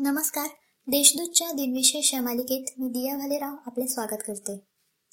[0.00, 0.46] नमस्कार.
[0.86, 4.60] देशदूतच्या दिनविशेष या मालिकेत मी दिया भालेराव आपले स्वागत करते.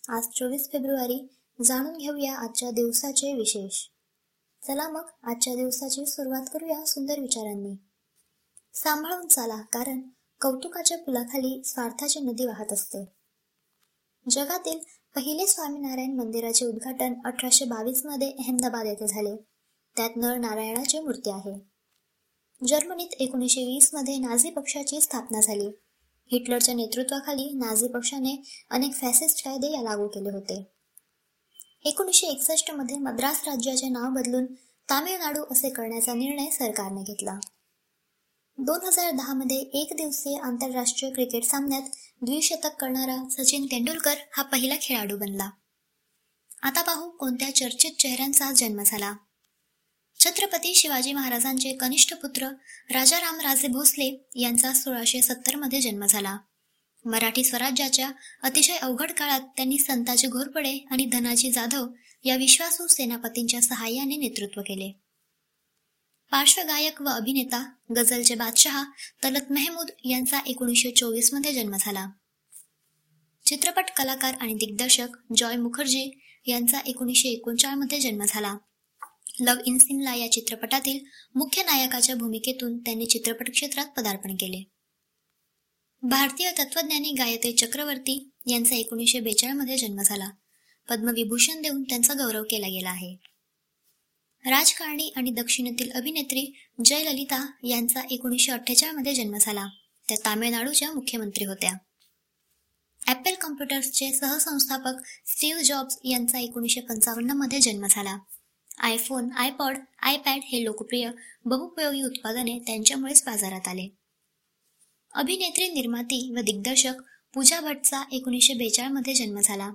[0.10, 1.28] आज चोवीस फेब्रुवारी
[1.66, 3.82] जाणून घेऊया आजच्या दिवसाचे विशेष.
[4.68, 7.76] चला मग आजच्या दिवसाची सुरुवात करूया सुंदर विचारांनी.
[8.74, 10.02] सांभाळून चाला कारण
[10.42, 13.06] कौतुकाच्या पुलाखाली स्वार्थाची नदी वाहत असते.
[14.30, 14.80] जगातील
[15.16, 19.36] पहिले स्वामीनारायण मंदिराचे उद्घाटन अठराशे बावीसमध्ये अहमदाबाद येथे झाले.
[19.96, 21.75] त्यात नर नारायणाची मूर्ती आहे.
[22.68, 25.68] जर्मनीत एकोणीसशे वीसमध्ये नाझी पक्षाची स्थापना झाली.
[26.32, 30.68] हिटलरच्या नेतृत्वाखाली नाझी पक्षाने अनेक फॅसिस्ट कायदे या लागू केले होते.
[31.86, 34.46] एकोणीसशे एकसष्टमध्ये मद्रास राज्याचे नाव बदलून
[34.90, 37.40] तामिळनाडू असे करण्याचा निर्णय सरकारने घेतला.
[38.58, 41.82] दोन हजार दहा मध्ये एक दिवसीय आंतरराष्ट्रीय क्रिकेट सामन्यात
[42.22, 45.50] द्विशतक करणारा सचिन तेंडुलकर हा पहिला खेळाडू बनला.
[46.64, 49.14] आता पाहू कोणत्या चर्चित चेहऱ्यांचा जन्म झाला.
[50.26, 52.48] छत्रपती शिवाजी महाराजांचे कनिष्ठ पुत्र
[52.92, 56.38] राजाराम राजे भोसले यांचा सोळाशे सत्तरमध्ये जन्म झाला.
[57.06, 58.12] मराठी स्वराज्याच्या
[58.44, 61.88] अतिशय अवघड काळात त्यांनी संताजी घोरपडे आणि धनाजी जाधव
[62.24, 64.92] या विश्वासू सेनापतींच्या सहाय्याने नेतृत्व केले.
[66.32, 68.84] पार्श्वगायक व अभिनेता गझलचे बादशहा
[69.24, 72.10] तलत मेहमूद यांचा एकोणीसशे चोवीसमध्ये जन्म झाला.
[73.46, 75.08] चित्रपट कलाकार आणि दिग्दर्शक
[75.38, 76.12] जॉय मुखर्जी
[76.46, 78.56] यांचा एकोणीसशे एकोणचाळमध्ये जन्म झाला.
[79.40, 81.06] लव इन सिमला या चित्रपटातील
[81.36, 84.64] मुख्य नायकाच्या भूमिकेतून त्यांनी चित्रपट क्षेत्रात पदार्पण केले.
[86.02, 90.30] भारतीय तत्वज्ञानी गायत्री चक्रवर्ती यांचा एकोणीसशे बेचाळमध्ये जन्म झाला.
[90.90, 93.16] पद्मविभूषण देऊन त्यांचा गौरव केला गेला आहे.
[94.46, 99.68] राजकारणी आणि दक्षिणेतील अभिनेत्री जयललिता यांचा एकोणीसशे अठ्ठेचाळमध्ये जन्म झाला.
[100.10, 101.74] त्या तामिळनाडूच्या मुख्यमंत्री होत्या.
[103.08, 104.94] ॲपल कॉम्प्युटर्सचे सहसंस्थापक
[105.26, 108.18] स्टीव्ह जॉब्स यांचा एकोणीसशे पंचावन्नमध्ये जन्म झाला.
[108.78, 111.10] आयफोन आयपॉड आयपॅड हे लोकप्रिय
[111.46, 113.88] बहुपयोगी उत्पादने त्यांच्यामुळेच बाजारात आले.
[115.14, 116.94] अभिनेत्री निर्माती व दिग्दर्शक
[117.34, 119.72] पूजा भट्टचा एकोणीसशे मध्ये जन्म झाला.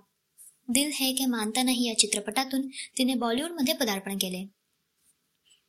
[0.69, 4.47] दिल है के मानता नाही या चित्रपटातून तिने बॉलिवूडमध्ये पदार्पण केले.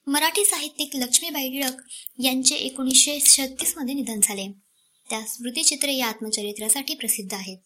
[0.08, 1.82] मराठी साहित्यिक लक्ष्मीबाई टिळक
[2.20, 4.48] यांचे एकोणीसशे छत्तीसमध्ये निधन झाले.
[5.10, 7.58] त्या स्मृतिचित्रे या आत्मचरित्रासाठी प्रसिद्ध आहेत.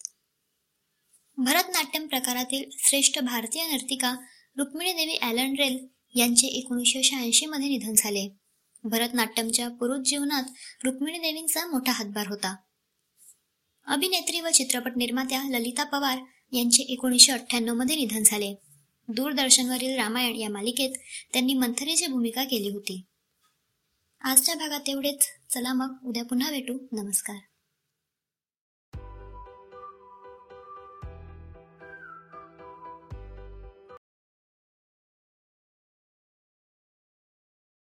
[1.36, 4.16] भरतनाट्यम प्रकारातील श्रेष्ठ भारतीय नर्तिका
[4.58, 8.28] रुक्मिणी देवी ॲलन रेल यांचे एकोणीसशे शहाऐंशी मध्ये निधन झाले.
[8.84, 10.42] भरतनाट्यमच्या पुरुषजीवनात
[10.84, 12.56] रुक्मिणी देवींचा मोठा हातभार होता.
[13.86, 16.18] अभिनेत्री व चित्रपट निर्मात्या ललिता पवार
[16.52, 18.54] यांचे एकोणीसशे अठ्ठ्याण्णवमध्ये निधन झाले.
[19.08, 20.90] दूरदर्शनवरील रामायण या मालिकेत
[21.32, 23.02] त्यांनी मंथरीची भूमिका केली होती.
[24.20, 25.26] आजच्या भागात एवढेच.
[25.50, 26.78] चला मग उद्या पुन्हा भेटू.
[26.92, 27.36] नमस्कार.